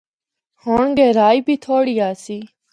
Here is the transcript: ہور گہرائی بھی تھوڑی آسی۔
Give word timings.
ہور 0.63 0.85
گہرائی 0.97 1.39
بھی 1.45 1.55
تھوڑی 1.63 1.95
آسی۔ 2.09 2.39